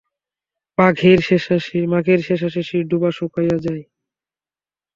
[0.77, 3.83] মাঘের শেষাশেষি ডোবা শুকাইয়া যায়।